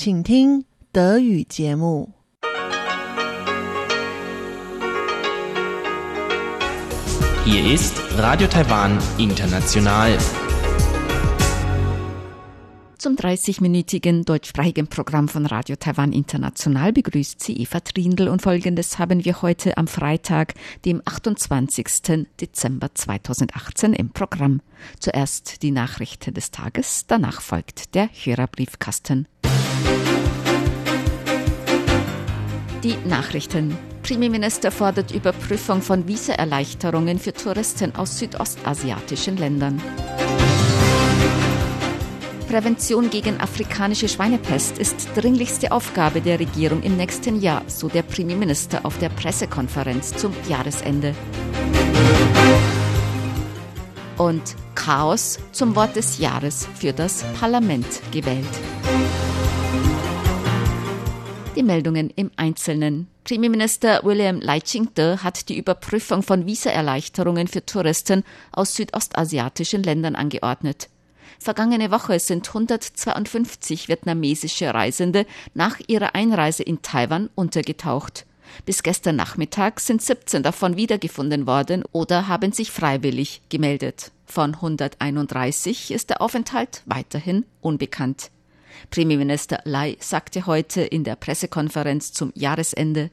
[0.00, 2.12] 请听德语节目。
[7.46, 10.18] Hier ist Radio Taiwan International.
[12.98, 19.24] Zum 30-minütigen deutschsprachigen Programm von Radio Taiwan International begrüßt sie Eva Trindl und folgendes haben
[19.24, 20.54] wir heute am Freitag,
[20.84, 22.26] dem 28.
[22.40, 24.60] Dezember 2018 im Programm.
[24.98, 29.28] Zuerst die Nachrichten des Tages, danach folgt der Hörerbriefkasten.
[32.83, 33.77] Die Nachrichten.
[34.01, 39.79] Premierminister fordert Überprüfung von Visaerleichterungen für Touristen aus südostasiatischen Ländern.
[42.47, 48.83] Prävention gegen afrikanische Schweinepest ist dringlichste Aufgabe der Regierung im nächsten Jahr, so der Premierminister
[48.83, 51.13] auf der Pressekonferenz zum Jahresende.
[54.17, 58.49] Und Chaos zum Wort des Jahres für das Parlament gewählt.
[61.57, 63.07] Die Meldungen im Einzelnen.
[63.25, 70.87] Premierminister William Lai Ching-te hat die Überprüfung von Visaerleichterungen für Touristen aus südostasiatischen Ländern angeordnet.
[71.39, 78.25] Vergangene Woche sind 152 vietnamesische Reisende nach ihrer Einreise in Taiwan untergetaucht.
[78.65, 84.11] Bis gestern Nachmittag sind 17 davon wiedergefunden worden oder haben sich freiwillig gemeldet.
[84.25, 88.31] Von 131 ist der Aufenthalt weiterhin unbekannt.
[88.89, 93.09] Premierminister Lai sagte heute in der Pressekonferenz zum Jahresende,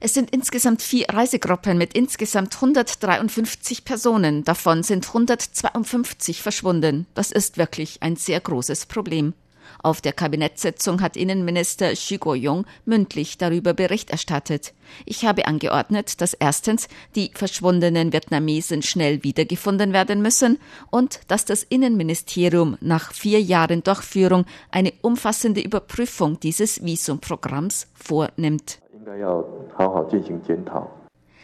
[0.00, 4.42] es sind insgesamt vier Reisegruppen mit insgesamt 153 Personen.
[4.42, 7.06] Davon sind 152 verschwunden.
[7.14, 9.34] Das ist wirklich ein sehr großes Problem.
[9.82, 14.74] Auf der Kabinettssitzung hat Innenminister Xu Guoyong mündlich darüber Bericht erstattet.
[15.04, 20.58] Ich habe angeordnet, dass erstens die verschwundenen Vietnamesen schnell wiedergefunden werden müssen
[20.90, 28.80] und dass das Innenministerium nach vier Jahren Durchführung eine umfassende Überprüfung dieses Visumprogramms vornimmt.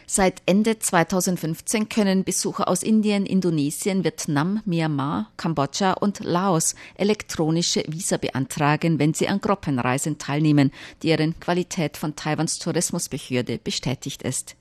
[0.05, 8.17] Seit Ende 2015 können Besucher aus Indien, Indonesien, Vietnam, Myanmar, Kambodscha und Laos elektronische Visa
[8.17, 10.71] beantragen, wenn sie an Gruppenreisen teilnehmen,
[11.03, 14.55] deren Qualität von Taiwans Tourismusbehörde bestätigt ist.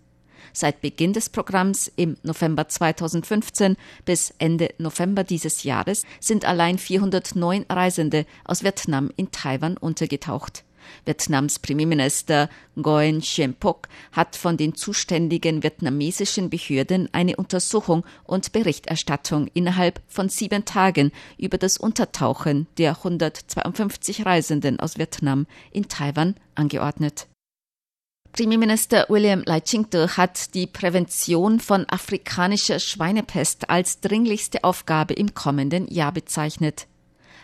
[0.52, 7.64] Seit Beginn des Programms im November 2015 bis Ende November dieses Jahres sind allein 409
[7.68, 10.64] Reisende aus Vietnam in Taiwan untergetaucht.
[11.04, 19.48] Vietnams Premierminister Nguyen Xuyen Phuc hat von den zuständigen vietnamesischen Behörden eine Untersuchung und Berichterstattung
[19.54, 27.26] innerhalb von sieben Tagen über das Untertauchen der 152 Reisenden aus Vietnam in Taiwan angeordnet.
[28.32, 35.86] Premierminister William Lai Ching-te hat die Prävention von afrikanischer Schweinepest als dringlichste Aufgabe im kommenden
[35.88, 36.86] Jahr bezeichnet.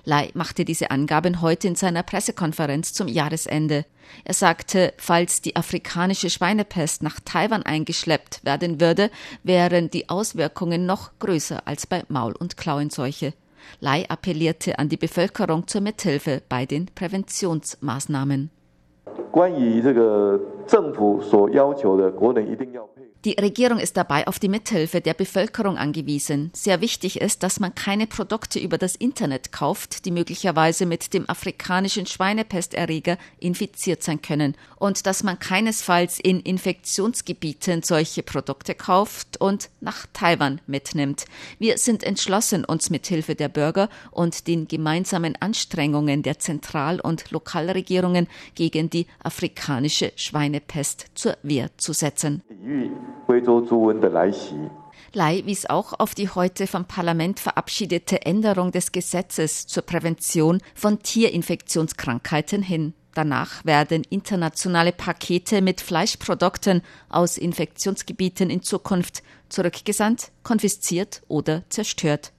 [0.08, 3.84] Lai machte diese Angaben heute in seiner Pressekonferenz zum Jahresende.
[4.24, 9.10] Er sagte, falls die afrikanische Schweinepest nach Taiwan eingeschleppt werden würde,
[9.42, 13.34] wären die Auswirkungen noch größer als bei Maul- und Klauenseuche.
[13.80, 18.48] Lai appellierte an die Bevölkerung zur Mithilfe bei den Präventionsmaßnahmen.
[23.24, 26.52] Die Regierung ist dabei auf die Mithilfe der Bevölkerung angewiesen.
[26.54, 31.28] Sehr wichtig ist, dass man keine Produkte über das Internet kauft, die möglicherweise mit dem
[31.28, 39.68] afrikanischen Schweinepesterreger infiziert sein können und dass man keinesfalls in Infektionsgebieten solche Produkte kauft und
[39.80, 41.24] nach Taiwan mitnimmt.
[41.58, 48.28] Wir sind entschlossen, uns mithilfe der Bürger und den gemeinsamen Anstrengungen der Zentral- und Lokalregierungen
[48.54, 52.44] gegen die afrikanische Schweinepest zur Wehr zu setzen.
[52.48, 53.07] Hm.
[55.12, 61.02] Lei wies auch auf die heute vom Parlament verabschiedete Änderung des Gesetzes zur Prävention von
[61.02, 62.94] Tierinfektionskrankheiten hin.
[63.14, 72.32] Danach werden internationale Pakete mit Fleischprodukten aus Infektionsgebieten in Zukunft zurückgesandt, konfisziert oder zerstört.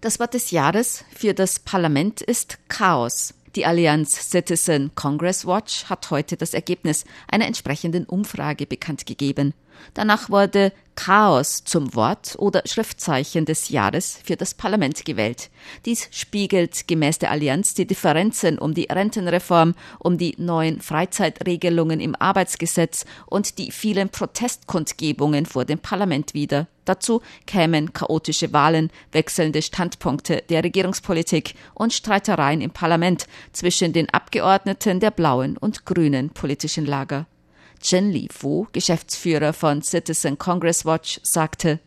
[0.00, 3.34] Das Wort des Jahres für das Parlament ist Chaos.
[3.56, 9.54] Die Allianz Citizen Congress Watch hat heute das Ergebnis einer entsprechenden Umfrage bekannt gegeben.
[9.94, 15.48] Danach wurde Chaos zum Wort oder Schriftzeichen des Jahres für das Parlament gewählt.
[15.86, 22.14] Dies spiegelt gemäß der Allianz die Differenzen um die Rentenreform, um die neuen Freizeitregelungen im
[22.14, 26.66] Arbeitsgesetz und die vielen Protestkundgebungen vor dem Parlament wider.
[26.84, 35.00] Dazu kämen chaotische Wahlen, wechselnde Standpunkte der Regierungspolitik und Streitereien im Parlament zwischen den Abgeordneten
[35.00, 37.26] der blauen und grünen politischen Lager.
[37.80, 41.80] Chen Li Fu, Geschäftsführer von Citizen Congress Watch, sagte,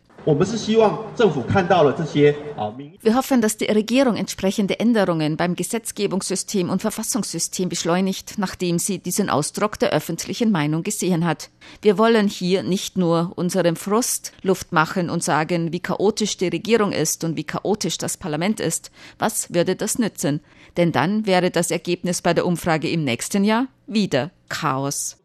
[3.02, 9.28] Wir hoffen, dass die Regierung entsprechende Änderungen beim Gesetzgebungssystem und Verfassungssystem beschleunigt, nachdem sie diesen
[9.28, 11.50] Ausdruck der öffentlichen Meinung gesehen hat.
[11.82, 16.92] Wir wollen hier nicht nur unserem Frust Luft machen und sagen, wie chaotisch die Regierung
[16.92, 18.90] ist und wie chaotisch das Parlament ist.
[19.18, 20.40] Was würde das nützen?
[20.78, 25.18] Denn dann wäre das Ergebnis bei der Umfrage im nächsten Jahr wieder Chaos.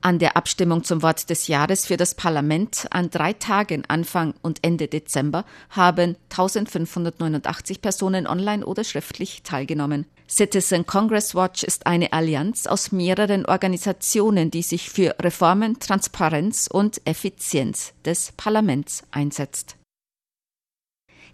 [0.00, 4.60] An der Abstimmung zum Wort des Jahres für das Parlament an drei Tagen Anfang und
[4.62, 10.06] Ende Dezember haben 1589 Personen online oder schriftlich teilgenommen.
[10.28, 17.00] Citizen Congress Watch ist eine Allianz aus mehreren Organisationen, die sich für Reformen, Transparenz und
[17.04, 19.76] Effizienz des Parlaments einsetzt.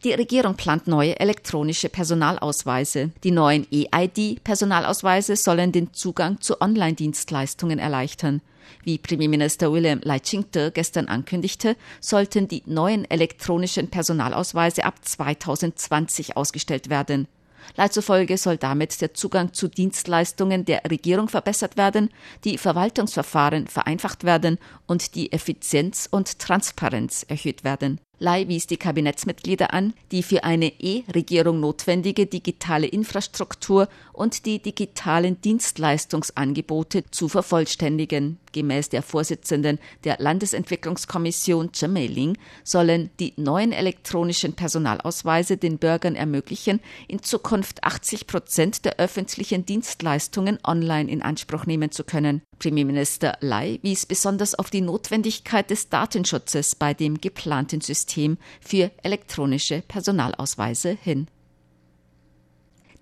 [0.05, 3.13] Die Regierung plant neue elektronische Personalausweise.
[3.23, 8.43] Die neuen EID-Personalausweise sollen den Zugang zu Online-Dienstleistungen erleichtern.
[8.83, 16.91] Wie Premierminister William Lai Ching-te gestern ankündigte, sollten die neuen elektronischen Personalausweise ab 2020 ausgestellt
[16.91, 17.29] werden.
[17.77, 22.11] Lai zufolge soll damit der Zugang zu Dienstleistungen der Regierung verbessert werden,
[22.43, 24.59] die Verwaltungsverfahren vereinfacht werden
[24.89, 28.01] und die Effizienz und Transparenz erhöht werden.
[28.23, 35.41] Lai wies die Kabinettsmitglieder an, die für eine E-Regierung notwendige digitale Infrastruktur und die digitalen
[35.41, 38.39] Dienstleistungsangebote zu vervollständigen.
[38.53, 46.79] Gemäß der Vorsitzenden der Landesentwicklungskommission Chemeling sollen die neuen elektronischen Personalausweise den Bürgern ermöglichen,
[47.09, 52.43] in Zukunft 80 Prozent der öffentlichen Dienstleistungen online in Anspruch nehmen zu können.
[52.63, 59.83] Premierminister Lai wies besonders auf die Notwendigkeit des Datenschutzes bei dem geplanten System für elektronische
[59.89, 61.27] Personalausweise hin.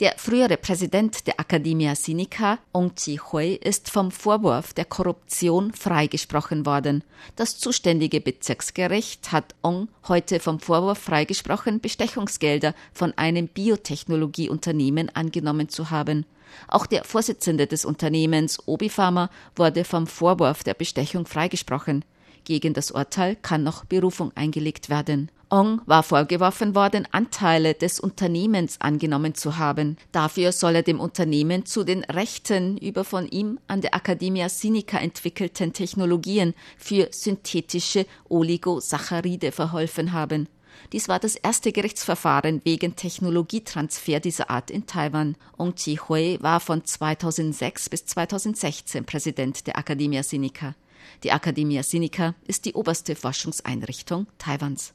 [0.01, 7.05] Der frühere Präsident der Academia Sinica, Ong Chi-hui, ist vom Vorwurf der Korruption freigesprochen worden.
[7.37, 15.91] Das zuständige Bezirksgericht hat Ong heute vom Vorwurf freigesprochen, Bestechungsgelder von einem Biotechnologieunternehmen angenommen zu
[15.91, 16.25] haben.
[16.67, 22.07] Auch der Vorsitzende des Unternehmens Obi-Pharma wurde vom Vorwurf der Bestechung freigesprochen.
[22.45, 25.31] Gegen das Urteil kann noch Berufung eingelegt werden.
[25.53, 29.97] Ong war vorgeworfen worden, Anteile des Unternehmens angenommen zu haben.
[30.13, 34.99] Dafür soll er dem Unternehmen zu den Rechten über von ihm an der Academia Sinica
[34.99, 40.49] entwickelten Technologien für synthetische Oligosaccharide verholfen haben.
[40.93, 45.37] Dies war das erste Gerichtsverfahren wegen Technologietransfer dieser Art in Taiwan.
[45.59, 50.77] Ong Chi-hui war von 2006 bis 2016 Präsident der Academia Sinica.
[51.25, 54.95] Die Academia Sinica ist die oberste Forschungseinrichtung Taiwans.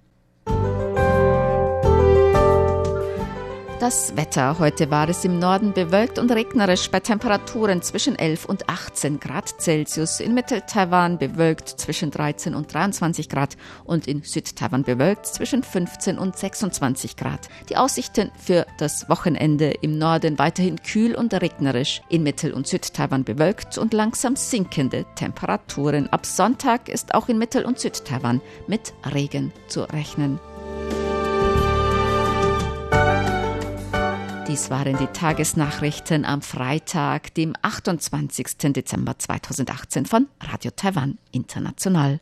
[3.79, 4.57] Das Wetter.
[4.57, 9.61] Heute war es im Norden bewölkt und regnerisch bei Temperaturen zwischen 11 und 18 Grad
[9.61, 10.19] Celsius.
[10.19, 13.55] In Mittel-Taiwan bewölkt zwischen 13 und 23 Grad
[13.85, 17.49] und in Süd-Taiwan bewölkt zwischen 15 und 26 Grad.
[17.69, 22.01] Die Aussichten für das Wochenende im Norden weiterhin kühl und regnerisch.
[22.09, 26.07] In Mittel- und Süd-Taiwan bewölkt und langsam sinkende Temperaturen.
[26.07, 30.39] Ab Sonntag ist auch in Mittel- und Süd-Taiwan mit Regen zu rechnen.
[34.47, 38.71] Dies waren die Tagesnachrichten am Freitag, dem 28.
[38.71, 42.21] Dezember 2018 von Radio Taiwan International.